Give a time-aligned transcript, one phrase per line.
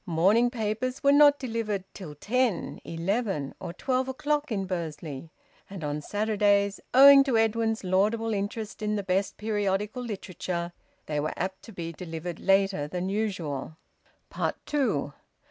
[0.07, 5.29] Morning papers were not delivered till ten, eleven, or twelve o'clock in Bursley,
[5.69, 10.71] and on Saturdays, owing to Edwin's laudable interest in the best periodical literature,
[11.05, 13.77] they were apt to be delivered later than usual.
[14.65, 15.13] TWO.